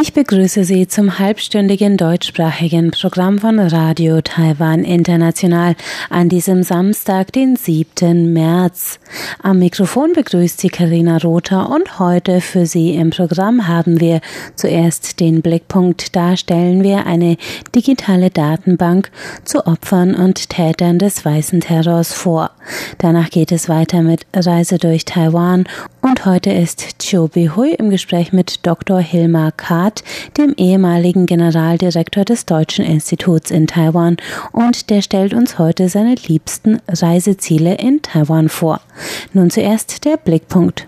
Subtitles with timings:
[0.00, 5.74] Ich begrüße Sie zum halbstündigen deutschsprachigen Programm von Radio Taiwan International
[6.08, 8.32] an diesem Samstag, den 7.
[8.32, 9.00] März.
[9.42, 14.20] Am Mikrofon begrüßt Sie Karina Rother und heute für Sie im Programm haben wir
[14.54, 16.14] zuerst den Blickpunkt.
[16.14, 17.36] Da stellen wir eine
[17.74, 19.10] digitale Datenbank
[19.44, 22.52] zu Opfern und Tätern des weißen Terrors vor.
[22.98, 25.64] Danach geht es weiter mit Reise durch Taiwan
[26.00, 29.00] und heute ist Chiu Hui im Gespräch mit Dr.
[29.00, 29.52] Hilmar
[29.88, 30.04] Kart,
[30.36, 34.18] dem ehemaligen Generaldirektor des Deutschen Instituts in Taiwan,
[34.52, 38.82] und der stellt uns heute seine liebsten Reiseziele in Taiwan vor.
[39.32, 40.86] Nun zuerst der Blickpunkt.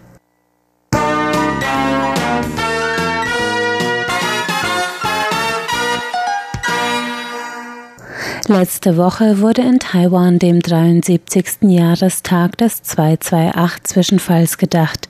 [8.51, 11.59] Letzte Woche wurde in Taiwan dem 73.
[11.69, 15.09] Jahrestag des 228-Zwischenfalls gedacht.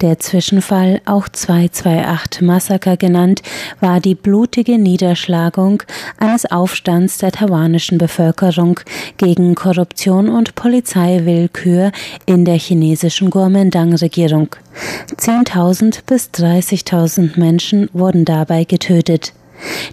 [0.00, 3.42] Der Zwischenfall, auch 228-Massaker genannt,
[3.78, 5.84] war die blutige Niederschlagung
[6.18, 8.80] eines Aufstands der taiwanischen Bevölkerung
[9.18, 11.92] gegen Korruption und Polizeiwillkür
[12.26, 14.56] in der chinesischen Kuomintang-Regierung.
[15.16, 19.32] 10.000 bis 30.000 Menschen wurden dabei getötet.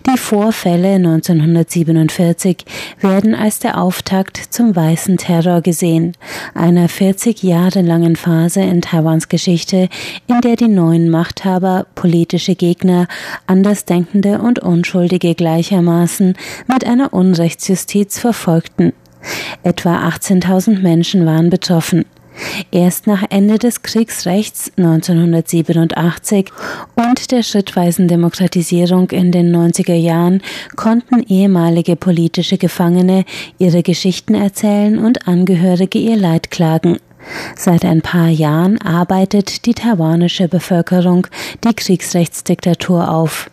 [0.06, 2.66] Die Vorfälle 1947
[3.02, 6.14] werden als der Auftakt zum Weißen Terror gesehen,
[6.54, 9.90] einer 40 Jahre langen Phase in Taiwans Geschichte,
[10.28, 13.08] in der die neuen Machthaber politische Gegner,
[13.48, 16.36] Andersdenkende und Unschuldige gleichermaßen
[16.68, 18.94] mit einer Unrechtsjustiz verfolgten.
[19.64, 22.06] Etwa 18.000 Menschen waren betroffen.
[22.72, 26.52] Erst nach Ende des Kriegsrechts 1987
[26.96, 30.42] und der schrittweisen Demokratisierung in den 90er Jahren
[30.76, 33.26] konnten ehemalige politische Gefangene
[33.58, 36.98] ihre Geschichten erzählen und Angehörige ihr Leid klagen.
[37.56, 41.28] Seit ein paar Jahren arbeitet die taiwanische Bevölkerung
[41.64, 43.50] die Kriegsrechtsdiktatur auf.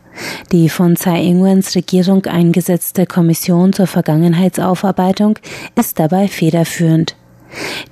[0.53, 5.39] Die von Tsai Ing-wens Regierung eingesetzte Kommission zur Vergangenheitsaufarbeitung
[5.75, 7.17] ist dabei federführend.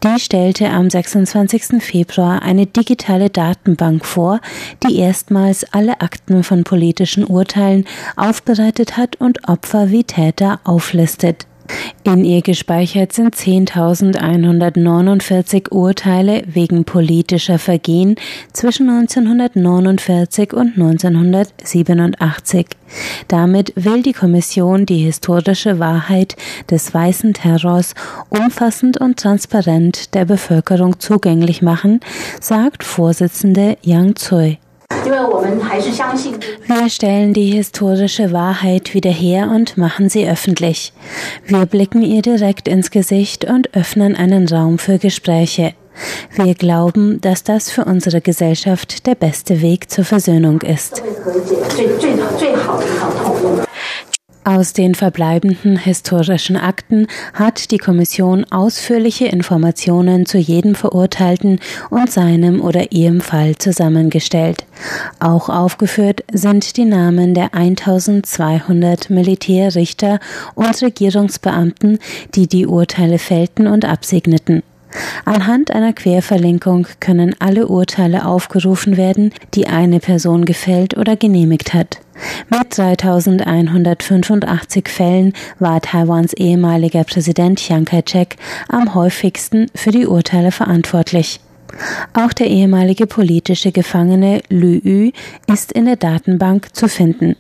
[0.03, 1.83] Die stellte am 26.
[1.83, 4.41] Februar eine digitale Datenbank vor,
[4.83, 7.85] die erstmals alle Akten von politischen Urteilen
[8.17, 11.47] aufbereitet hat und Opfer wie Täter auflistet.
[12.05, 18.17] In ihr gespeichert sind 10.149 Urteile wegen politischer Vergehen
[18.53, 22.67] zwischen 1949 und 1987.
[23.29, 26.35] Damit will die Kommission die historische Wahrheit
[26.71, 27.95] des weißen Terrors
[28.29, 32.01] umfassend und transparent der Bevölkerung zugänglich machen,
[32.41, 34.59] sagt Vorsitzende Yang Tsui.
[35.05, 40.93] Wir stellen die historische Wahrheit wieder her und machen sie öffentlich.
[41.47, 45.75] Wir blicken ihr direkt ins Gesicht und öffnen einen Raum für Gespräche.
[46.35, 51.03] Wir glauben, dass das für unsere Gesellschaft der beste Weg zur Versöhnung ist.
[54.45, 61.61] Aus den verbleibenden historischen Akten hat die Kommission ausführliche Informationen zu jedem Verurteilten
[61.91, 64.65] und seinem oder ihrem Fall zusammengestellt.
[65.21, 70.19] Auch aufgeführt sind die Namen der 1200 Militärrichter
[70.57, 72.01] und Regierungsbeamten,
[72.35, 74.65] die die Urteile fällten und absegneten.
[75.25, 82.02] Anhand einer Querverlinkung können alle Urteile aufgerufen werden, die eine Person gefällt oder genehmigt hat.
[82.51, 88.37] Mit 3185 Fällen war Taiwans ehemaliger Präsident Chiang Kai-shek
[88.69, 91.41] am häufigsten für die Urteile verantwortlich.
[92.13, 95.11] Auch der ehemalige politische Gefangene Lü Yu
[95.47, 97.37] ist in der Datenbank zu finden.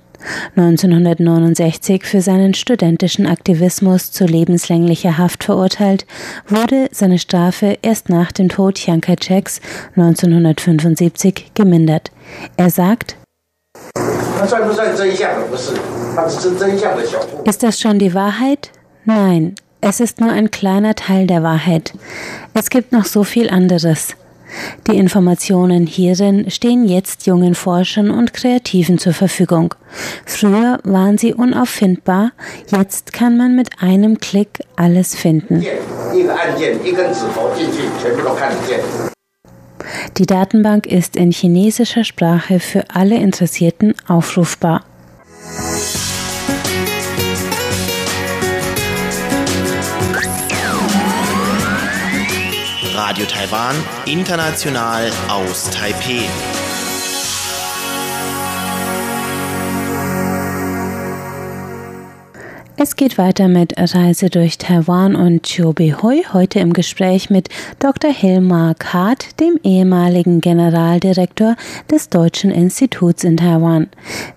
[0.56, 6.06] 1969 für seinen studentischen Aktivismus zu lebenslänglicher Haft verurteilt,
[6.46, 9.60] wurde seine Strafe erst nach dem Tod Chiang Kai-sheks
[9.96, 12.10] 1975 gemindert.
[12.56, 13.16] Er sagt,
[17.44, 18.70] ist das schon die Wahrheit?
[19.05, 21.93] Nein, es ist nur ein kleiner Teil der Wahrheit.
[22.55, 24.14] Es gibt noch so viel anderes.
[24.87, 29.75] Die Informationen hierin stehen jetzt jungen Forschern und Kreativen zur Verfügung.
[30.26, 32.32] Früher waren sie unauffindbar,
[32.69, 35.64] jetzt kann man mit einem Klick alles finden.
[40.19, 44.84] Die Datenbank ist in chinesischer Sprache für alle Interessierten aufrufbar.
[52.94, 53.75] Radio Taiwan,
[54.06, 56.28] international aus Taipeh.
[62.84, 67.49] Es geht weiter mit Reise durch Taiwan und Chobi Hui, heute im Gespräch mit
[67.79, 68.11] Dr.
[68.11, 71.55] Hilmar Kart, dem ehemaligen Generaldirektor
[71.88, 73.87] des Deutschen Instituts in Taiwan.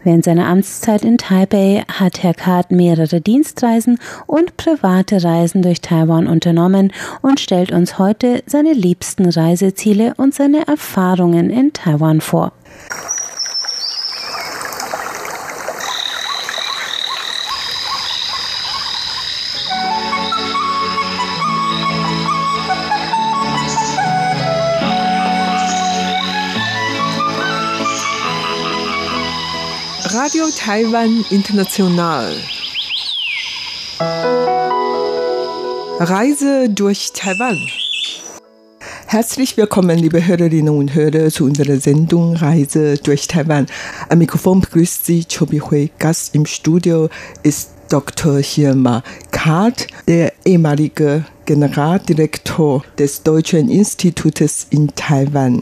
[0.03, 3.97] Während seiner Amtszeit in Taipei hat Herr Kart mehrere Dienstreisen
[4.27, 6.93] und private Reisen durch Taiwan unternommen
[7.23, 12.51] und stellt uns heute seine liebsten Reiseziele und seine Erfahrungen in Taiwan vor.
[30.25, 32.35] Radio Taiwan International.
[35.99, 37.59] Reise durch Taiwan.
[39.05, 43.67] Herzlich willkommen, liebe Hörerinnen und Hörer, zu unserer Sendung Reise durch Taiwan.
[44.09, 45.91] Am Mikrofon begrüßt Sie Chobi Hui.
[45.99, 47.09] Gast im Studio
[47.43, 48.39] ist Dr.
[48.39, 55.61] Hirma Kart, der ehemalige Generaldirektor des Deutschen Institutes in Taiwan.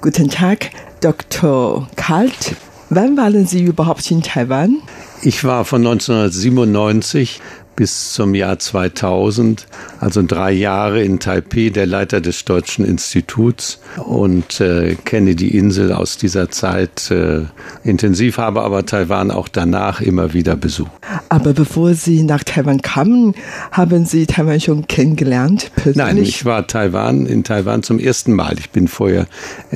[0.00, 0.70] Guten Tag,
[1.00, 1.88] Dr.
[1.96, 2.54] Kalt.
[2.96, 4.76] Wann waren Sie überhaupt in Taiwan?
[5.20, 7.40] Ich war von 1997
[7.74, 9.66] bis zum Jahr 2000,
[9.98, 15.92] also drei Jahre in Taipei, der Leiter des Deutschen Instituts und äh, kenne die Insel
[15.92, 17.40] aus dieser Zeit äh,
[17.82, 20.92] intensiv, habe aber Taiwan auch danach immer wieder besucht.
[21.30, 23.34] Aber bevor Sie nach Taiwan kamen,
[23.72, 25.72] haben Sie Taiwan schon kennengelernt?
[25.74, 25.96] Persönlich?
[25.96, 28.56] Nein, ich war Taiwan in Taiwan zum ersten Mal.
[28.56, 29.26] Ich bin vorher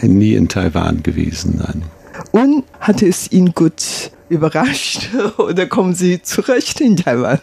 [0.03, 1.57] nie in Taiwan gewesen.
[1.59, 1.83] Nein.
[2.33, 5.09] Und hatte es ihn gut überrascht
[5.39, 7.41] oder kommen Sie zurecht in Taiwan?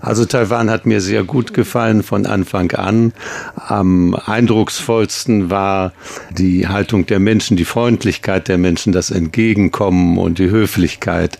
[0.00, 3.12] Also Taiwan hat mir sehr gut gefallen von Anfang an.
[3.56, 5.92] Am eindrucksvollsten war
[6.30, 11.38] die Haltung der Menschen, die Freundlichkeit der Menschen, das Entgegenkommen und die Höflichkeit.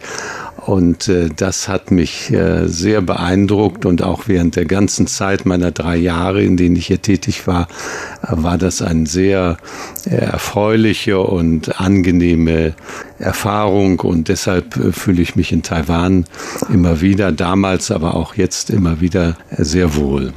[0.67, 5.73] Und äh, das hat mich äh, sehr beeindruckt und auch während der ganzen Zeit meiner
[5.73, 7.69] drei Jahre, in denen ich hier tätig war,
[8.23, 9.59] äh, war das eine sehr
[10.07, 12.75] äh, erfreuliche und angenehme
[13.19, 16.25] Erfahrung und deshalb äh, fühle ich mich in Taiwan
[16.73, 20.33] immer wieder, damals aber auch jetzt immer wieder sehr wohl.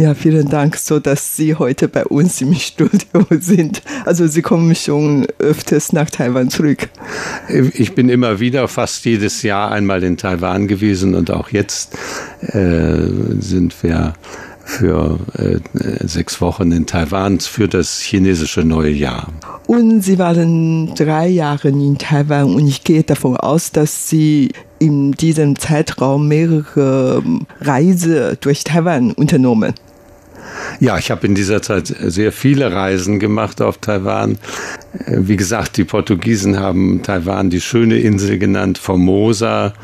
[0.00, 3.82] Ja, vielen Dank, so dass Sie heute bei uns im Studio sind.
[4.06, 6.88] Also Sie kommen schon öfters nach Taiwan zurück.
[7.74, 11.98] Ich bin immer wieder fast jedes Jahr einmal in Taiwan gewesen und auch jetzt
[12.40, 13.08] äh,
[13.40, 14.14] sind wir
[14.64, 15.58] für äh,
[16.06, 19.30] sechs Wochen in Taiwan für das chinesische neue Jahr.
[19.66, 25.12] Und Sie waren drei Jahre in Taiwan und ich gehe davon aus, dass Sie in
[25.12, 27.22] diesem Zeitraum mehrere
[27.60, 29.74] Reisen durch Taiwan unternommen.
[30.80, 34.38] Ja, ich habe in dieser Zeit sehr viele Reisen gemacht auf Taiwan.
[35.06, 39.74] Wie gesagt, die Portugiesen haben Taiwan die schöne Insel genannt, Formosa.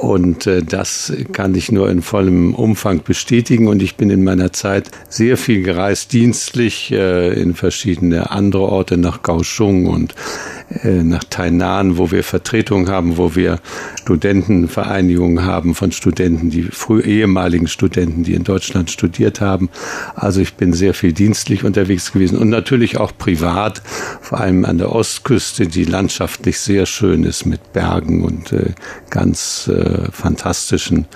[0.00, 3.68] Und äh, das kann ich nur in vollem Umfang bestätigen.
[3.68, 8.96] Und ich bin in meiner Zeit sehr viel gereist, dienstlich äh, in verschiedene andere Orte
[8.96, 13.58] nach Kaohsiung und äh, nach Tainan, wo wir Vertretungen haben, wo wir
[14.00, 19.68] Studentenvereinigungen haben von Studenten, die früh ehemaligen Studenten, die in Deutschland studiert haben.
[20.14, 23.82] Also ich bin sehr viel dienstlich unterwegs gewesen und natürlich auch privat,
[24.20, 28.72] vor allem an der Ostküste, die landschaftlich sehr schön ist mit Bergen und äh,
[29.10, 31.06] ganz äh, fantastischen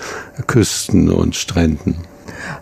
[0.46, 1.96] Küsten und Stränden.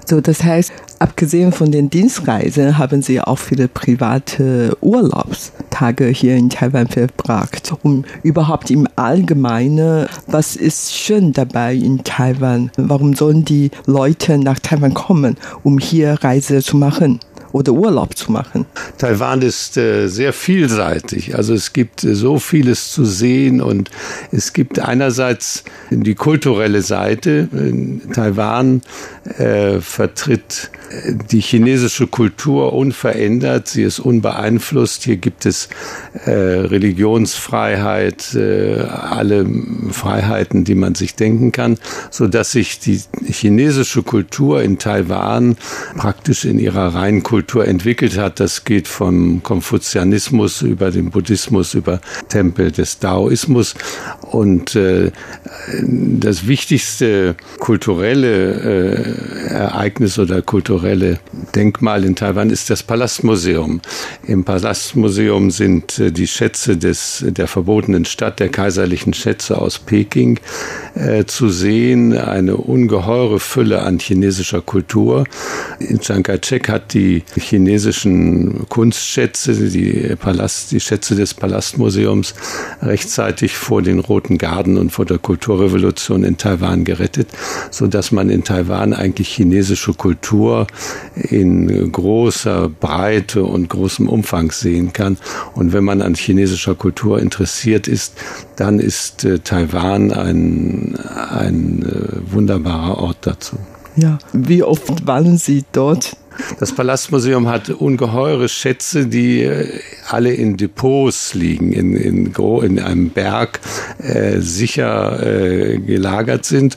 [0.07, 6.51] So, das heißt, abgesehen von den Dienstreisen haben Sie auch viele private Urlaubstage hier in
[6.51, 7.73] Taiwan verbracht.
[7.83, 12.71] Um überhaupt im Allgemeinen, was ist schön dabei in Taiwan?
[12.77, 17.21] Warum sollen die Leute nach Taiwan kommen, um hier Reise zu machen?
[17.53, 18.67] Oder Urlaub zu machen.
[18.99, 21.37] Taiwan ist äh, sehr vielseitig.
[21.37, 23.91] Also es gibt äh, so vieles zu sehen und
[24.31, 27.49] es gibt einerseits die kulturelle Seite.
[28.15, 28.83] Taiwan
[29.39, 35.05] äh, vertritt äh, die chinesische Kultur unverändert, sie ist unbeeinflusst.
[35.05, 35.69] Hier gibt es
[36.25, 39.47] äh, Religionsfreiheit, äh, alle
[39.91, 41.79] Freiheiten, die man sich denken kann,
[42.11, 45.57] so dass sich die chinesische Kultur in Taiwan
[45.97, 48.41] praktisch in ihrer reinen Kultur entwickelt hat.
[48.41, 53.75] Das geht vom Konfuzianismus über den Buddhismus, über Tempel des Daoismus
[54.31, 55.11] und äh,
[55.79, 61.19] das wichtigste kulturelle äh, Ereignis oder kulturelle
[61.55, 63.81] Denkmal in Taiwan ist das Palastmuseum.
[64.27, 70.41] Im Palastmuseum sind äh, die Schätze des, der verbotenen Stadt, der kaiserlichen Schätze aus Peking
[70.95, 72.17] äh, zu sehen.
[72.17, 75.25] Eine ungeheure Fülle an chinesischer Kultur.
[76.01, 82.35] Chiang Kai-shek hat die chinesischen Kunstschätze, die, Palast, die Schätze des Palastmuseums,
[82.83, 87.29] rechtzeitig vor den Roten Garden und vor der Kulturrevolution in Taiwan gerettet,
[87.71, 90.67] so dass man in Taiwan eigentlich chinesische Kultur
[91.15, 95.17] in großer Breite und großem Umfang sehen kann.
[95.55, 98.15] Und wenn man an chinesischer Kultur interessiert ist,
[98.57, 103.57] dann ist äh, Taiwan ein, ein äh, wunderbarer Ort dazu.
[103.97, 106.17] Ja, wie oft waren Sie dort?
[106.59, 113.11] Das Palastmuseum hat ungeheure Schätze, die äh, alle in Depots liegen, in, in, in einem
[113.11, 113.61] Berg
[113.99, 116.77] äh, sicher äh, gelagert sind,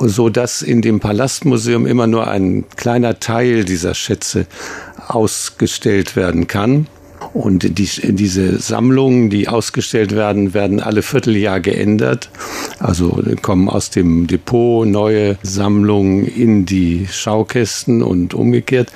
[0.00, 4.46] so dass in dem Palastmuseum immer nur ein kleiner Teil dieser Schätze
[5.06, 6.86] ausgestellt werden kann.
[7.32, 12.30] Und die, diese Sammlungen, die ausgestellt werden, werden alle Vierteljahr geändert.
[12.78, 18.90] Also kommen aus dem Depot neue Sammlungen in die Schaukästen und umgekehrt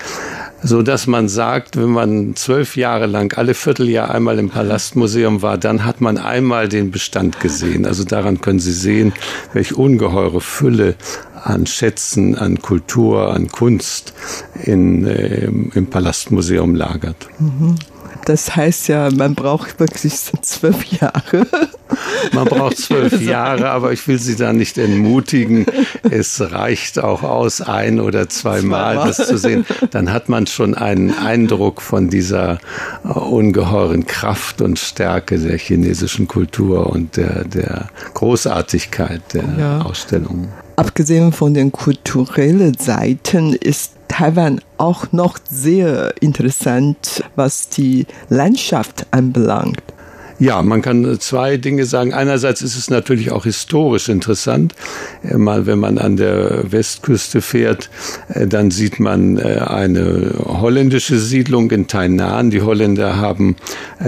[0.62, 5.58] so dass man sagt, wenn man zwölf Jahre lang alle Vierteljahr einmal im Palastmuseum war,
[5.58, 7.84] dann hat man einmal den Bestand gesehen.
[7.84, 9.12] Also daran können Sie sehen,
[9.52, 10.94] welche ungeheure Fülle
[11.42, 14.14] an Schätzen, an Kultur, an Kunst
[14.62, 17.28] in, äh, im Palastmuseum lagert.
[17.40, 17.74] Mhm.
[18.24, 21.46] Das heißt ja, man braucht wirklich zwölf Jahre.
[22.32, 25.66] Man braucht zwölf Jahre, aber ich will Sie da nicht entmutigen.
[26.08, 29.66] Es reicht auch aus, ein oder zweimal das zu sehen.
[29.90, 32.58] Dann hat man schon einen Eindruck von dieser
[33.04, 39.80] ungeheuren Kraft und Stärke der chinesischen Kultur und der, der Großartigkeit der ja.
[39.82, 40.48] Ausstellungen.
[40.76, 49.82] Abgesehen von den kulturellen Seiten ist Taiwan auch noch sehr interessant, was die Landschaft anbelangt.
[50.42, 52.12] Ja, man kann zwei Dinge sagen.
[52.12, 54.74] Einerseits ist es natürlich auch historisch interessant.
[55.22, 57.90] Äh, mal, wenn man an der Westküste fährt,
[58.28, 62.50] äh, dann sieht man äh, eine holländische Siedlung in Tainan.
[62.50, 63.54] Die Holländer haben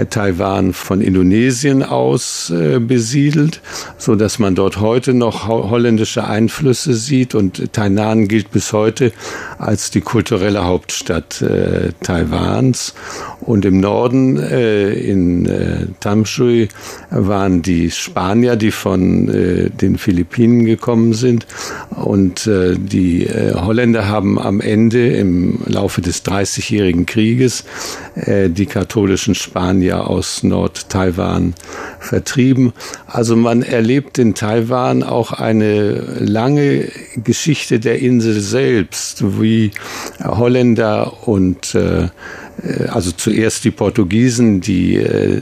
[0.09, 3.61] Taiwan von Indonesien aus besiedelt,
[3.97, 7.33] so dass man dort heute noch holländische Einflüsse sieht.
[7.33, 9.13] Und Tainan gilt bis heute
[9.57, 11.43] als die kulturelle Hauptstadt
[12.03, 12.93] Taiwans.
[13.39, 16.67] Und im Norden in Tam Shui
[17.09, 21.45] waren die Spanier, die von äh, den Philippinen gekommen sind.
[21.91, 27.63] Und äh, die äh, Holländer haben am Ende im Laufe des Dreißigjährigen Krieges
[28.15, 31.53] äh, die katholischen Spanier aus Nord-Taiwan
[31.99, 32.73] vertrieben.
[33.07, 36.89] Also man erlebt in Taiwan auch eine lange
[37.23, 39.71] Geschichte der Insel selbst, wie
[40.23, 42.09] Holländer und äh,
[42.87, 45.41] also zuerst die Portugiesen, die äh,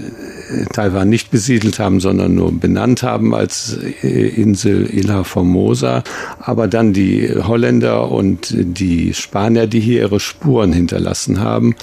[0.71, 6.03] Taiwan nicht besiedelt haben, sondern nur benannt haben als äh, Insel Ilha Formosa,
[6.39, 11.75] aber dann die Holländer und die Spanier, die hier ihre Spuren hinterlassen haben.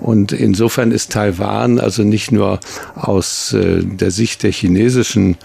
[0.00, 2.60] Und insofern ist Taiwan also nicht nur
[2.94, 5.36] aus äh, der Sicht der chinesischen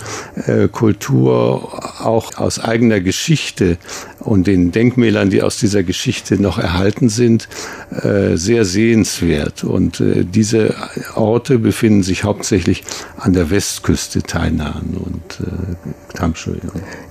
[0.48, 3.78] äh, Kultur, auch aus eigener Geschichte
[4.20, 7.48] und den Denkmälern, die aus dieser Geschichte noch erhalten sind,
[8.34, 9.64] sehr sehenswert.
[9.64, 10.76] Und diese
[11.16, 12.71] Orte befinden sich hauptsächlich
[13.18, 15.76] an der Westküste Tainan und äh.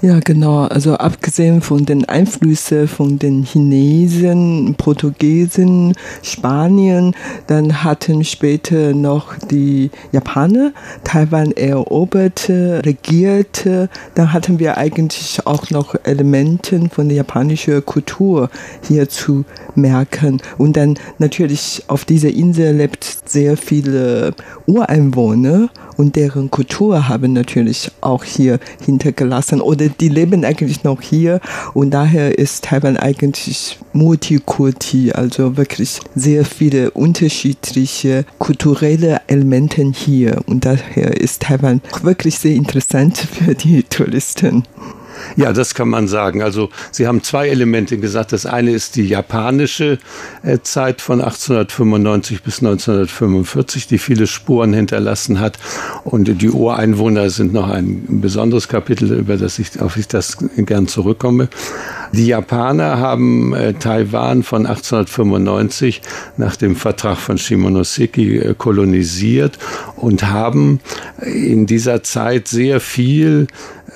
[0.02, 0.64] Ja, genau.
[0.64, 7.14] Also abgesehen von den Einflüssen von den Chinesen, Portugiesen, Spanien,
[7.46, 10.72] dann hatten später noch die Japaner
[11.04, 13.88] Taiwan eroberte, regierte.
[14.14, 18.50] Dann hatten wir eigentlich auch noch Elemente von der japanischen Kultur
[18.86, 20.40] hier zu merken.
[20.58, 24.34] Und dann natürlich auf dieser Insel lebt sehr viele
[24.66, 25.49] Ureinwohner
[25.96, 31.40] und deren Kultur haben natürlich auch hier hintergelassen oder die leben eigentlich noch hier
[31.74, 40.64] und daher ist Taiwan eigentlich Multikulti, also wirklich sehr viele unterschiedliche kulturelle Elemente hier und
[40.64, 44.64] daher ist Taiwan wirklich sehr interessant für die Touristen.
[45.36, 46.42] Ja, das kann man sagen.
[46.42, 48.32] Also Sie haben zwei Elemente gesagt.
[48.32, 49.98] Das eine ist die japanische
[50.42, 55.58] äh, Zeit von 1895 bis 1945, die viele Spuren hinterlassen hat.
[56.04, 60.88] Und die Ureinwohner sind noch ein besonderes Kapitel, über das ich, auf ich das gern
[60.88, 61.48] zurückkomme.
[62.12, 66.02] Die Japaner haben äh, Taiwan von 1895
[66.36, 69.58] nach dem Vertrag von Shimonoseki äh, kolonisiert
[69.96, 70.80] und haben
[71.22, 73.46] in dieser Zeit sehr viel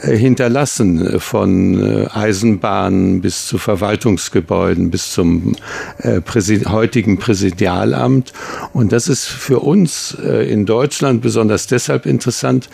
[0.01, 5.55] hinterlassen, von äh, Eisenbahnen bis zu Verwaltungsgebäuden bis zum
[5.99, 6.21] äh,
[6.67, 8.33] heutigen Präsidialamt.
[8.73, 12.69] Und das ist für uns in Deutschland besonders deshalb interessant,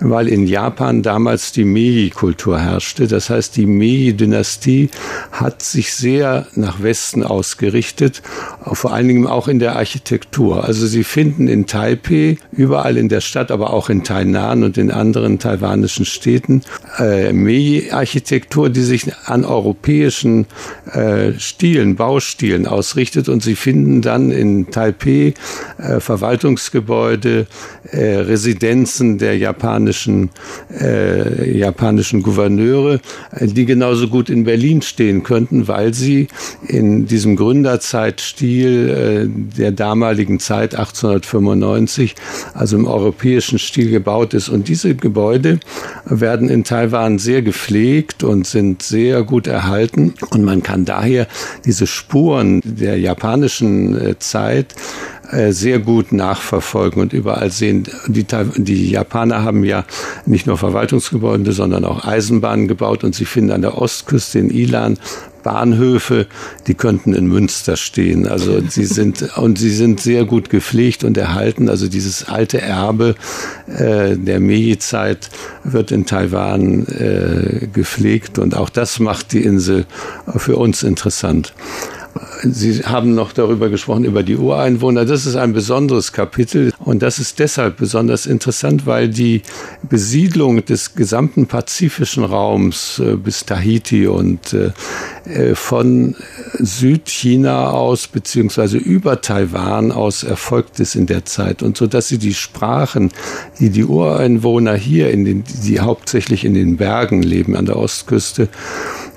[0.00, 3.06] weil in Japan damals die Meiji-Kultur herrschte.
[3.06, 4.90] Das heißt, die Meiji-Dynastie
[5.32, 8.22] hat sich sehr nach Westen ausgerichtet,
[8.64, 10.64] vor allen Dingen auch in der Architektur.
[10.64, 14.90] Also Sie finden in Taipei, überall in der Stadt, aber auch in Tainan und in
[14.90, 16.62] anderen taiwanischen Städten,
[16.98, 20.46] äh, Meiji-Architektur, die sich an europäischen
[20.92, 23.28] äh, Stilen, Baustilen ausrichtet.
[23.28, 25.34] Und Sie finden dann in Taipei
[25.78, 27.46] äh, Verwaltungsgebäude,
[27.90, 30.30] äh, Residenzen der japanischen,
[30.70, 33.00] äh, japanischen Gouverneure,
[33.32, 36.28] äh, die genauso gut in Berlin stehen könnten, weil sie
[36.66, 42.14] in diesem Gründerzeitstil äh, der damaligen Zeit 1895,
[42.54, 44.48] also im europäischen Stil gebaut ist.
[44.48, 45.60] Und diese Gebäude
[46.04, 50.14] werden in Taiwan sehr gepflegt und sind sehr gut erhalten.
[50.30, 51.26] Und man kann daher
[51.66, 54.74] diese Spuren der japanischen äh, Zeit
[55.30, 57.84] äh, sehr gut nachverfolgen und überall sehen.
[58.06, 58.24] Die,
[58.56, 59.84] die Japaner haben ja
[60.24, 64.98] nicht nur Verwaltungsgebäude, sondern auch Eisenbahnen gebaut und sie finden an der Ostküste in Ilan
[65.46, 66.26] Bahnhöfe,
[66.66, 68.26] die könnten in Münster stehen.
[68.26, 71.68] Also sie sind und sie sind sehr gut gepflegt und erhalten.
[71.68, 73.14] Also dieses alte Erbe
[73.68, 75.30] äh, der Meiji-Zeit
[75.62, 79.86] wird in Taiwan äh, gepflegt und auch das macht die Insel
[80.36, 81.54] für uns interessant.
[82.42, 85.04] Sie haben noch darüber gesprochen, über die Ureinwohner.
[85.04, 89.42] Das ist ein besonderes Kapitel und das ist deshalb besonders interessant, weil die
[89.82, 94.72] Besiedlung des gesamten pazifischen Raums äh, bis Tahiti und äh,
[95.26, 96.14] äh, von
[96.58, 102.18] Südchina aus beziehungsweise über Taiwan aus erfolgt ist in der Zeit und so dass sie
[102.18, 103.10] die Sprachen,
[103.58, 108.48] die die Ureinwohner hier in den, die hauptsächlich in den Bergen leben an der Ostküste,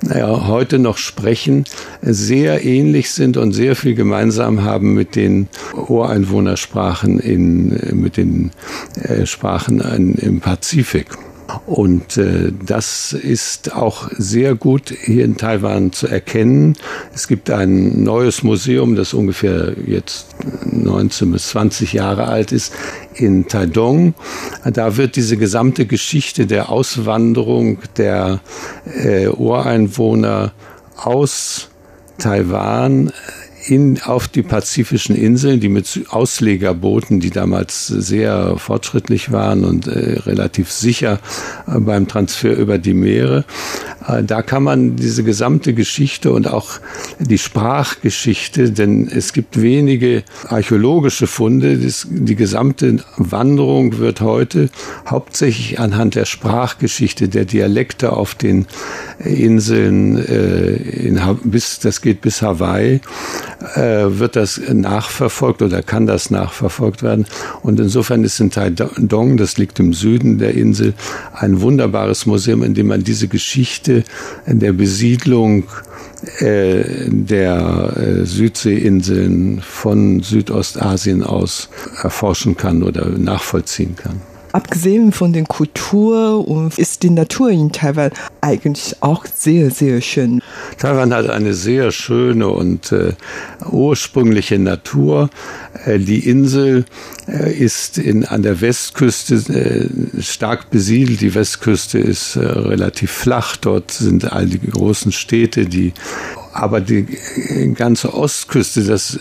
[0.02, 1.64] naja, heute noch sprechen,
[2.00, 8.50] sehr ähnlich sind und sehr viel gemeinsam haben mit den Ureinwohnersprachen in, mit den
[9.02, 9.80] äh, Sprachen
[10.16, 11.06] im Pazifik.
[11.66, 16.76] Und äh, das ist auch sehr gut hier in Taiwan zu erkennen.
[17.14, 20.26] Es gibt ein neues Museum, das ungefähr jetzt
[20.64, 22.72] 19 bis 20 Jahre alt ist,
[23.14, 24.14] in Taidong.
[24.64, 28.40] Da wird diese gesamte Geschichte der Auswanderung der
[29.02, 30.52] äh, Ureinwohner
[30.96, 31.69] aus
[32.20, 33.12] Taiwan
[33.66, 40.18] in, auf die pazifischen Inseln, die mit Auslegerbooten, die damals sehr fortschrittlich waren und äh,
[40.20, 41.18] relativ sicher
[41.66, 43.44] äh, beim Transfer über die Meere,
[43.99, 46.80] äh, da kann man diese gesamte Geschichte und auch
[47.18, 54.70] die Sprachgeschichte, denn es gibt wenige archäologische Funde, die gesamte Wanderung wird heute
[55.06, 58.66] hauptsächlich anhand der Sprachgeschichte, der Dialekte auf den
[59.18, 63.00] Inseln, äh, in, bis, das geht bis Hawaii,
[63.74, 67.26] äh, wird das nachverfolgt oder kann das nachverfolgt werden.
[67.62, 70.94] Und insofern ist in Taidong, das liegt im Süden der Insel,
[71.32, 73.99] ein wunderbares Museum, in dem man diese Geschichte
[74.46, 75.64] der Besiedlung
[76.38, 81.68] äh, der äh, Südseeinseln von Südostasien aus
[82.02, 84.20] erforschen kann oder nachvollziehen kann.
[84.52, 88.10] Abgesehen von der Kultur ist die Natur in Taiwan
[88.40, 90.42] eigentlich auch sehr, sehr schön.
[90.78, 93.12] Taiwan hat eine sehr schöne und äh,
[93.70, 95.30] ursprüngliche Natur.
[95.84, 96.84] Äh, die Insel
[97.28, 101.20] äh, ist in, an der Westküste äh, stark besiedelt.
[101.20, 103.56] Die Westküste ist äh, relativ flach.
[103.56, 105.92] Dort sind all die großen Städte, die
[106.52, 107.06] aber die
[107.74, 109.18] ganze Ostküste, das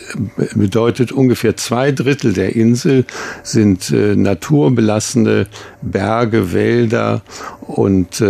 [0.56, 3.06] bedeutet ungefähr zwei Drittel der Insel
[3.44, 5.48] sind äh, naturbelassene
[5.82, 7.22] Berge, Wälder
[7.62, 8.26] und äh,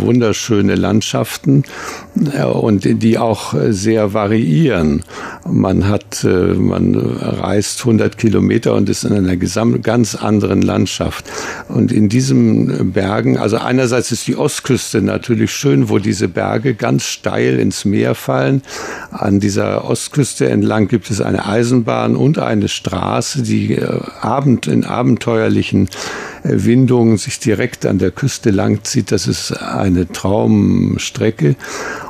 [0.00, 1.64] wunderschöne Landschaften
[2.32, 5.02] äh, und die auch sehr variieren.
[5.48, 11.24] Man hat, äh, man reist 100 Kilometer und ist in einer ganz anderen Landschaft.
[11.68, 17.04] Und in diesen Bergen, also einerseits ist die Ostküste natürlich schön, wo diese Berge ganz
[17.04, 18.62] steil ins Meer fallen.
[19.10, 24.84] An dieser Ostküste entlang gibt es eine Eisenbahn und eine Straße, die äh, abend in
[24.84, 25.88] abenteuerlichen
[26.48, 29.12] Windungen sich direkt an der Küste langzieht.
[29.12, 31.56] Das ist eine Traumstrecke.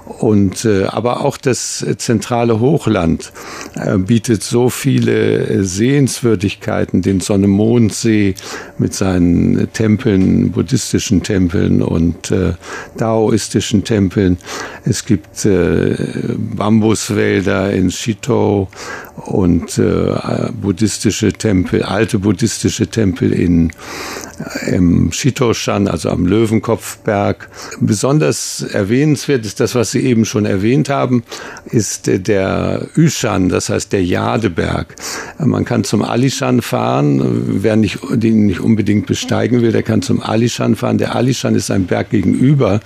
[0.06, 3.32] Und äh, aber auch das zentrale Hochland
[3.74, 8.36] äh, bietet so viele äh, Sehenswürdigkeiten, den Sonne-Mond-See
[8.78, 12.32] mit seinen Tempeln, buddhistischen Tempeln und
[12.96, 14.38] daoistischen Tempeln.
[14.84, 15.48] Es gibt
[16.56, 18.68] Bambuswälder in Shito
[19.16, 19.80] und
[20.60, 23.72] buddhistische Tempel, alte buddhistische Tempel in
[24.66, 27.48] im Shitoshan, also am Löwenkopfberg.
[27.80, 31.22] Besonders erwähnenswert ist das, was Sie eben schon erwähnt haben,
[31.64, 34.94] ist der Yushan, das heißt der Jadeberg.
[35.38, 37.62] Man kann zum Alishan fahren.
[37.62, 40.98] Wer nicht, den nicht unbedingt besteigen will, der kann zum Alishan fahren.
[40.98, 42.80] Der Alishan ist ein Berg gegenüber,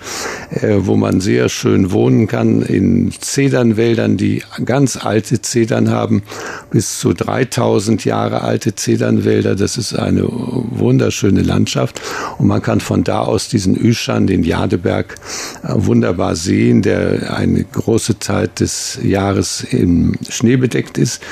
[0.51, 6.23] äh, wo man sehr schön wohnen kann in Zedernwäldern, die ganz alte Zedern haben,
[6.71, 9.57] bis zu 3000 Jahre alte Zedernwälder.
[9.57, 12.01] Das ist eine wunderschöne Landschaft
[12.39, 15.17] und man kann von da aus diesen Üschan, den Jadeberg,
[15.65, 21.23] äh, wunderbar sehen, der eine große Zeit des Jahres im Schnee bedeckt ist.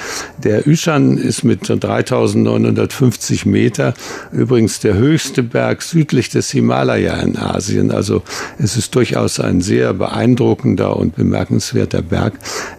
[0.43, 3.95] Der Üschan ist mit 3950 Meter
[4.33, 7.91] übrigens der höchste Berg südlich des Himalaya in Asien.
[7.91, 8.23] Also
[8.59, 12.35] es ist durchaus ein sehr beeindruckender und bemerkenswerter Berg,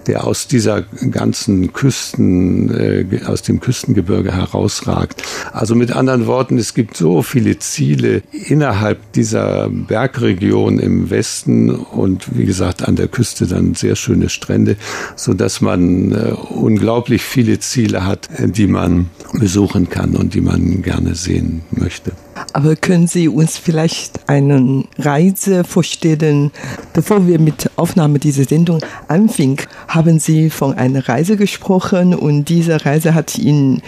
[0.08, 5.24] der aus dieser ganzen Küsten, äh, aus dem Küstengebirge herausragt.
[5.52, 12.38] Also mit anderen Worten, es gibt so viele Ziele innerhalb dieser Bergregion im Westen und
[12.38, 14.76] wie gesagt an der Küste dann sehr schöne Strände,
[15.16, 20.42] so dass man äh, unglaublich viele Ziele hat, äh, die man besuchen kann und die
[20.42, 22.12] man gerne sehen möchte.
[22.54, 26.52] Aber können Sie uns vielleicht eine Reise vorstellen?
[26.94, 32.86] Bevor wir mit Aufnahme dieser Sendung anfingen, haben Sie von einer Reise gesprochen und diese
[32.86, 33.82] Reise hat Ihnen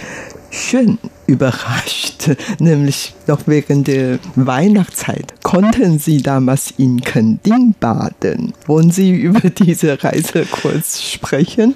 [0.51, 5.33] schön überrascht, nämlich noch während der Weihnachtszeit.
[5.41, 8.53] Konnten Sie damals in Kending baden?
[8.67, 11.75] Wollen Sie über diese Reise kurz sprechen?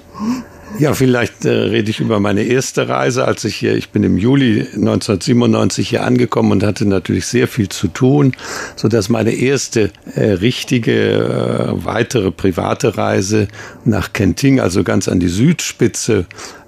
[0.78, 4.18] Ja, vielleicht äh, rede ich über meine erste Reise, als ich hier, ich bin im
[4.18, 8.32] Juli 1997 hier angekommen und hatte natürlich sehr viel zu tun,
[8.74, 13.48] so dass meine erste äh, richtige äh, weitere private Reise
[13.86, 16.26] nach Kenting, also ganz an die Südspitze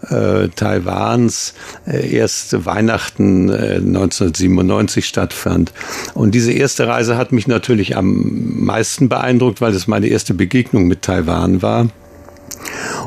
[0.08, 1.52] äh, Taiwans,
[1.86, 5.72] äh, erst Weihnachten äh, 1997 stattfand.
[6.14, 10.86] Und diese erste Reise hat mich natürlich am meisten beeindruckt, weil es meine erste Begegnung
[10.86, 11.88] mit Taiwan war.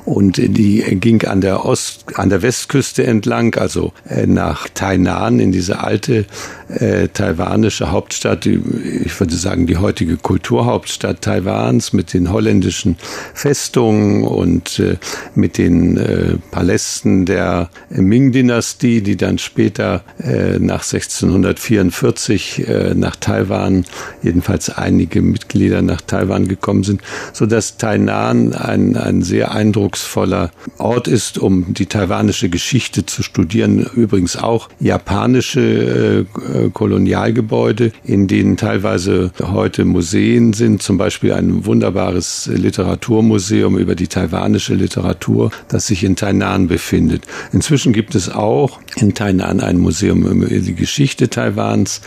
[0.06, 5.52] Und die ging an der Ost, an der Westküste entlang, also äh, nach Tainan in
[5.52, 6.26] diese alte
[6.70, 8.60] äh, taiwanische Hauptstadt, die,
[9.06, 12.98] ich würde sagen die heutige Kulturhauptstadt Taiwans mit den holländischen
[13.34, 14.98] Festungen und äh,
[15.36, 23.86] mit den äh, Palästen der Ming-Dynastie, die dann später äh, nach 1644 äh, nach Taiwan,
[24.24, 27.02] jedenfalls einige Mitglieder nach Taiwan gekommen sind,
[27.34, 29.52] so dass Tainan ein, ein sehr
[29.91, 33.86] eindrucksvoller Ort ist, um die taiwanische Geschichte zu studieren.
[33.93, 42.49] Übrigens auch japanische äh, Kolonialgebäude, in denen teilweise heute Museen sind, zum Beispiel ein wunderbares
[42.54, 47.23] Literaturmuseum über die taiwanische Literatur, das sich in Tainan befindet.
[47.51, 52.01] Inzwischen gibt es auch in Tainan ein Museum über die Geschichte Taiwans,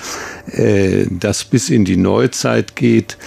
[0.52, 3.18] äh, das bis in die Neuzeit geht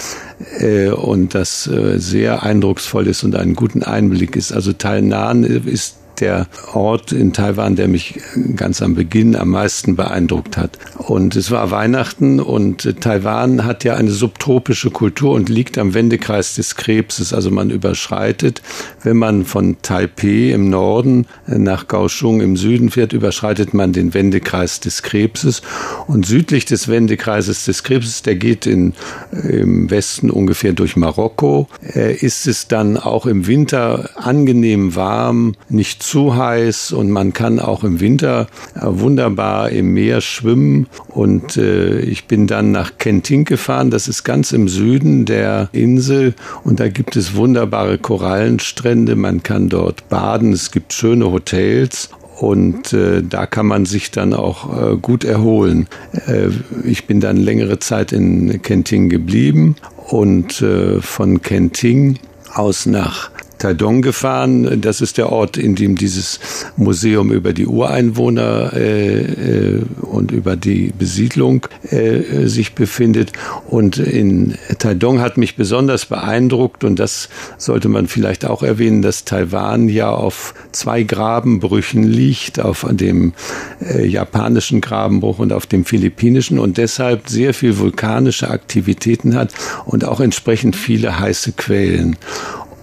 [0.92, 4.52] und das äh, sehr eindrucksvoll ist und einen guten Einblick ist.
[4.52, 8.20] Also Tainan ist der Ort in Taiwan, der mich
[8.56, 10.78] ganz am Beginn am meisten beeindruckt hat.
[10.98, 16.56] Und es war Weihnachten und Taiwan hat ja eine subtropische Kultur und liegt am Wendekreis
[16.56, 17.34] des Krebses.
[17.34, 18.62] Also man überschreitet,
[19.04, 24.80] wenn man von Taipei im Norden nach Kaohsiung im Süden fährt, überschreitet man den Wendekreis
[24.80, 25.62] des Krebses.
[26.08, 28.94] Und südlich des Wendekreises des Krebses, der geht in,
[29.32, 36.04] im Westen ungefähr durch Marokko, äh, ist es dann auch im Winter angenehm warm, nicht
[36.08, 40.88] zu heiß und man kann auch im Winter äh, wunderbar im Meer schwimmen.
[41.10, 46.34] Und äh, ich bin dann nach Kenting gefahren, das ist ganz im Süden der Insel.
[46.64, 52.10] Und da gibt es wunderbare Korallenstrände, man kann dort baden, es gibt schöne Hotels.
[52.40, 55.88] Und äh, da kann man sich dann auch äh, gut erholen.
[56.28, 56.50] Äh,
[56.86, 59.76] ich bin dann längere Zeit in Kenting geblieben.
[60.08, 62.20] Und äh, von Kenting
[62.54, 64.82] aus nach Taidong gefahren.
[64.82, 66.40] Das ist der Ort, in dem dieses
[66.76, 73.32] Museum über die Ureinwohner äh, äh, und über die Besiedlung äh, sich befindet.
[73.68, 79.26] Und in Taidong hat mich besonders beeindruckt, und das sollte man vielleicht auch erwähnen, dass
[79.26, 83.34] Taiwan ja auf zwei Grabenbrüchen liegt, auf dem
[83.82, 89.54] äh, japanischen Grabenbruch und auf dem philippinischen und deshalb sehr viel vulkanische Aktivitäten hat
[89.86, 92.18] und auch entsprechend viele heiße Quellen.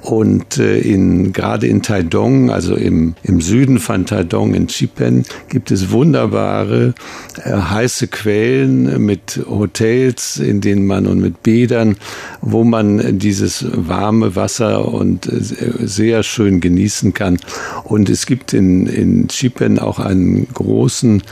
[0.04, 5.70] Und äh, in, gerade in Taidong, also im, im Süden von Taidong in Chipen, gibt
[5.70, 6.92] es wunderbare
[7.42, 11.96] äh, heiße Quellen mit Hotels, in denen man und mit Bädern,
[12.42, 17.38] wo man dieses warme Wasser und äh, sehr schön genießen kann.
[17.84, 21.22] Und es gibt in, in Chipen auch einen großen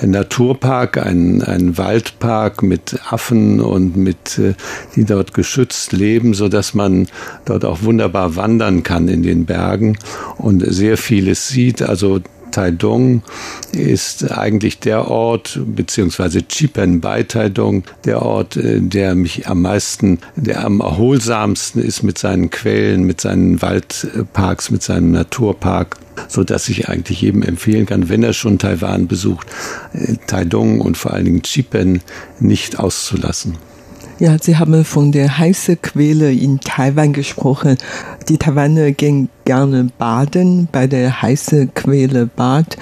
[0.00, 4.40] äh, Naturpark, einen, einen Waldpark mit Affen und mit,
[4.96, 7.06] die dort geschützt leben, so dass man
[7.44, 9.98] dort auch wunderbar wandern kann in den Bergen
[10.38, 11.82] und sehr vieles sieht.
[11.82, 12.20] Also
[12.54, 13.22] Taidong
[13.72, 20.20] ist eigentlich der Ort, beziehungsweise Chipen bei Taidong, der Ort, äh, der mich am meisten,
[20.36, 25.96] der am erholsamsten ist mit seinen Quellen, mit seinen Waldparks, mit seinem Naturpark
[26.28, 29.48] so dass ich eigentlich jedem empfehlen kann, wenn er schon Taiwan besucht,
[29.92, 32.02] äh, Taidong und vor allen Dingen Chipen
[32.38, 33.56] nicht auszulassen.
[34.20, 37.76] Ja, Sie haben von der heißen Quelle in Taiwan gesprochen.
[38.28, 42.76] Die Taiwaner gehen gerne baden bei der heißen Quelle Bad.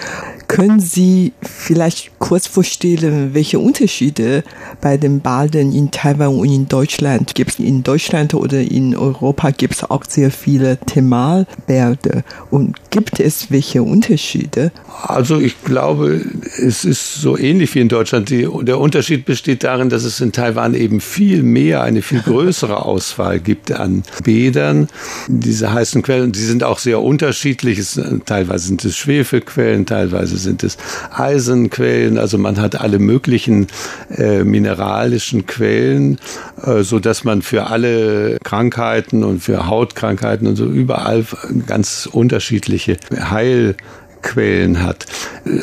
[0.52, 4.44] Können Sie vielleicht kurz vorstellen, welche Unterschiede
[4.82, 7.58] bei dem Baden in Taiwan und in Deutschland gibt es?
[7.58, 12.22] In Deutschland oder in Europa gibt es auch sehr viele Thermalbäder.
[12.50, 14.72] Und gibt es welche Unterschiede?
[15.02, 16.20] Also ich glaube,
[16.58, 18.28] es ist so ähnlich wie in Deutschland.
[18.28, 22.84] Die, der Unterschied besteht darin, dass es in Taiwan eben viel mehr, eine viel größere
[22.84, 24.88] Auswahl gibt an Bädern.
[25.28, 27.78] Diese heißen Quellen, die sind auch sehr unterschiedlich.
[27.78, 30.76] Es, teilweise sind es Schwefelquellen, teilweise sind es
[31.10, 32.18] Eisenquellen.
[32.18, 33.68] Also man hat alle möglichen
[34.10, 36.18] äh, mineralischen Quellen,
[36.64, 41.24] äh, so dass man für alle Krankheiten und für Hautkrankheiten und so überall
[41.66, 43.76] ganz unterschiedliche Heil
[44.22, 45.06] Quellen hat.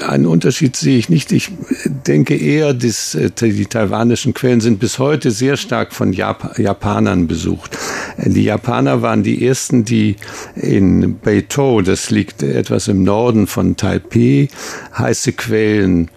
[0.07, 1.31] Einen Unterschied sehe ich nicht.
[1.31, 1.51] Ich
[1.85, 7.27] denke eher, dass äh, die taiwanischen Quellen sind bis heute sehr stark von Jap Japanern
[7.27, 7.77] besucht.
[8.17, 10.17] Die Japaner waren die ersten, die
[10.55, 14.49] in Beitou, das liegt etwas im Norden von Taipei,
[14.97, 16.09] heiße Quellen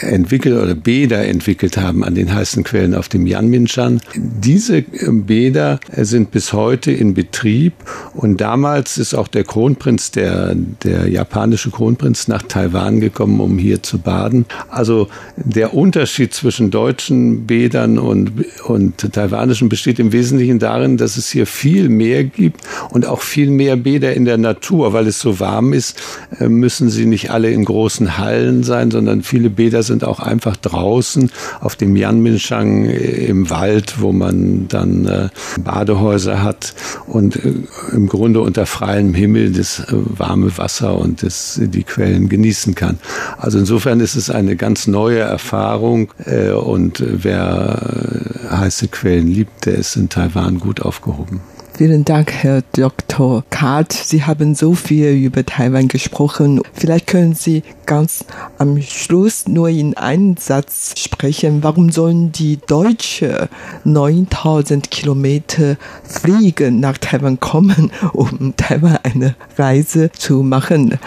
[0.00, 4.00] entwickelt oder Bäder entwickelt haben an den heißen Quellen auf dem Yanminshan.
[4.14, 7.72] Diese ähm, Bäder äh, sind bis heute in Betrieb
[8.14, 11.85] und damals ist auch der Kronprinz, der, der japanische Kronprinz
[12.28, 14.46] nach Taiwan gekommen, um hier zu baden.
[14.68, 18.32] Also der Unterschied zwischen deutschen Bädern und,
[18.66, 23.50] und taiwanischen besteht im Wesentlichen darin, dass es hier viel mehr gibt und auch viel
[23.50, 26.00] mehr Bäder in der Natur, weil es so warm ist,
[26.38, 30.56] äh, müssen sie nicht alle in großen Hallen sein, sondern viele Bäder sind auch einfach
[30.56, 35.28] draußen auf dem Yanminshang im Wald, wo man dann äh,
[35.62, 36.74] Badehäuser hat
[37.06, 37.54] und äh,
[37.92, 42.98] im Grunde unter freiem Himmel das äh, warme Wasser und das, die Quellen genießen kann.
[43.38, 49.66] Also insofern ist es eine ganz neue Erfahrung äh, und wer äh, heiße Quellen liebt,
[49.66, 51.40] der ist in Taiwan gut aufgehoben.
[51.76, 53.44] Vielen Dank, Herr Dr.
[53.50, 53.92] Kart.
[53.92, 56.62] Sie haben so viel über Taiwan gesprochen.
[56.72, 58.24] Vielleicht können Sie ganz
[58.56, 61.62] am Schluss nur in einen Satz sprechen.
[61.62, 63.50] Warum sollen die Deutsche
[63.84, 70.98] 9000 Kilometer fliegen nach Taiwan kommen, um Taiwan eine Reise zu machen?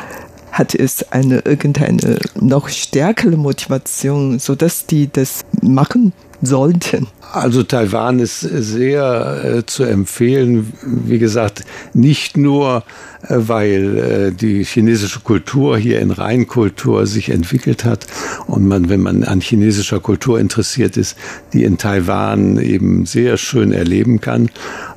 [0.60, 7.08] Hat es eine irgendeine noch stärkere Motivation, so dass die das machen sollten?
[7.32, 11.64] Also Taiwan ist sehr äh, zu empfehlen, wie gesagt,
[11.94, 12.84] nicht nur
[13.22, 18.08] äh, weil äh, die chinesische Kultur hier in Reinkultur sich entwickelt hat
[18.48, 21.18] und man, wenn man an chinesischer Kultur interessiert ist,
[21.52, 24.50] die in Taiwan eben sehr schön erleben kann,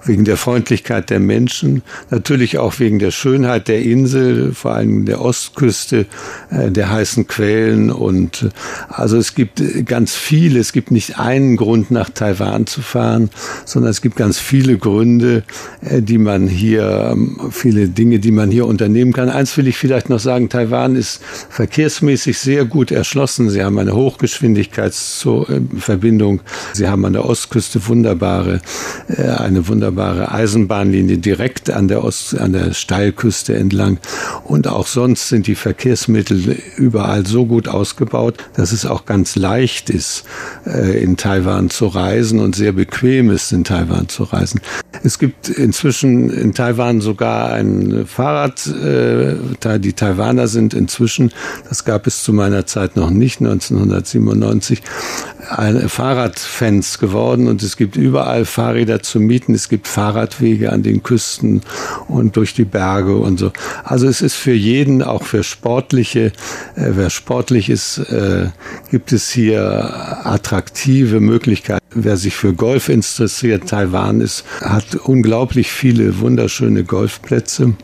[0.04, 5.20] wegen der Freundlichkeit der Menschen, natürlich auch wegen der Schönheit der Insel, vor allem der
[5.20, 6.06] Ostküste,
[6.50, 7.90] äh, der heißen Quellen.
[7.90, 8.50] Und
[8.88, 12.21] also es gibt ganz viele, es gibt nicht einen Grund nach Taiwan
[12.66, 13.30] zu fahren,
[13.64, 15.42] sondern es gibt ganz viele Gründe,
[15.80, 19.28] die man hier, ähm, viele Dinge Dinge, die man hier unternehmen kann.
[19.30, 23.48] Eins will ich vielleicht noch sagen, Taiwan ist verkehrsmäßig sehr gut erschlossen.
[23.48, 26.40] Sie haben eine Hochgeschwindigkeitsverbindung.
[26.72, 28.60] Sie haben an der Ostküste wunderbare,
[29.08, 33.98] äh, eine wunderbare Eisenbahnlinie direkt an der Ost, an der Steilküste entlang.
[34.44, 39.90] Und auch sonst sind die Verkehrsmittel überall so gut ausgebaut, dass es auch ganz leicht
[39.90, 40.24] ist,
[40.66, 44.60] äh, in Taiwan zu reisen und sehr bequem ist, in Taiwan zu reisen.
[45.02, 51.32] Es gibt inzwischen in Taiwan sogar ein Fahrrad, äh, die Taiwaner sind inzwischen,
[51.68, 54.82] das gab es zu meiner Zeit noch nicht, 1997,
[55.42, 59.54] Fahrradfans geworden und es gibt überall Fahrräder zu mieten.
[59.54, 61.62] Es gibt Fahrradwege an den Küsten
[62.08, 63.52] und durch die Berge und so.
[63.84, 66.26] Also es ist für jeden, auch für Sportliche,
[66.76, 68.50] äh, wer sportlich ist, äh,
[68.90, 71.84] gibt es hier attraktive Möglichkeiten.
[71.94, 77.74] Wer sich für Golf interessiert, Taiwan ist, hat unglaublich viele wunderschöne Golfplätze.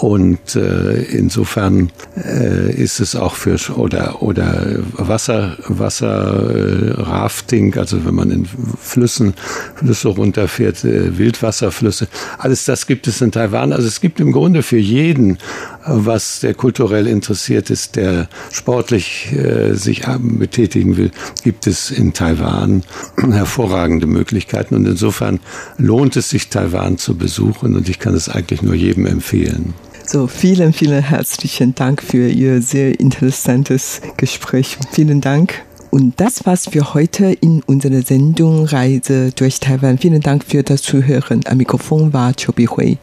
[0.00, 8.14] Und äh, insofern äh, ist es auch für oder oder Wasser Wasserrafting, äh, also wenn
[8.14, 8.48] man in
[8.80, 9.34] Flüssen
[9.76, 13.72] Flüsse runterfährt, äh, Wildwasserflüsse, alles das gibt es in Taiwan.
[13.72, 15.38] Also es gibt im Grunde für jeden,
[15.86, 21.10] was der kulturell interessiert ist, der sportlich äh, sich betätigen will,
[21.42, 22.82] gibt es in Taiwan
[23.16, 24.74] hervorragende Möglichkeiten.
[24.74, 25.40] Und insofern
[25.76, 27.76] lohnt es sich, Taiwan zu besuchen.
[27.76, 29.74] Und ich kann es eigentlich nur jedem empfehlen.
[30.06, 34.76] So, vielen, vielen herzlichen Dank für Ihr sehr interessantes Gespräch.
[34.92, 35.62] Vielen Dank.
[35.90, 39.96] Und das war's für heute in unserer Sendung Reise durch Taiwan.
[39.96, 41.40] Vielen Dank für das Zuhören.
[41.46, 42.98] Am Mikrofon war Chobi Hui.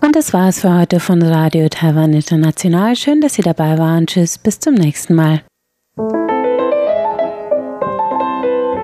[0.00, 2.96] Und das war's für heute von Radio Taiwan International.
[2.96, 4.06] Schön, dass Sie dabei waren.
[4.06, 5.42] Tschüss, bis zum nächsten Mal.